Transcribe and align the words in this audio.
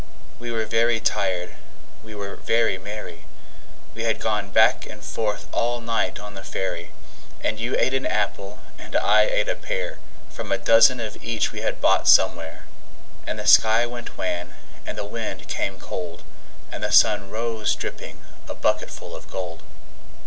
We 0.39 0.49
were 0.51 0.65
very 0.65 0.99
tired, 0.99 1.57
we 2.03 2.15
were 2.15 2.35
very 2.35 2.79
merry 2.79 3.25
We 3.93 4.01
had 4.03 4.19
gone 4.19 4.49
back 4.49 4.83
and 4.87 5.05
forth 5.05 5.47
all 5.51 5.79
night 5.79 6.17
on 6.19 6.33
the 6.33 6.41
ferry, 6.43 6.89
And 7.43 7.59
you 7.59 7.75
ate 7.77 7.93
an 7.93 8.07
apple, 8.07 8.61
and 8.79 8.95
I 8.95 9.25
ate 9.25 9.47
a 9.47 9.53
pear, 9.53 9.99
From 10.27 10.51
a 10.51 10.57
dozen 10.57 10.99
of 10.99 11.21
each 11.23 11.51
we 11.51 11.61
had 11.61 11.81
bought 11.81 12.07
somewhere; 12.07 12.65
And 13.27 13.37
the 13.37 13.45
sky 13.45 13.85
went 13.85 14.17
wan, 14.17 14.55
and 14.87 14.97
the 14.97 15.05
wind 15.05 15.47
came 15.47 15.77
cold, 15.77 16.23
And 16.71 16.83
the 16.83 16.91
sun 16.91 17.29
rose 17.29 17.75
dripping, 17.75 18.21
a 18.49 18.55
bucketful 18.55 19.15
of 19.15 19.29
gold. 19.29 19.61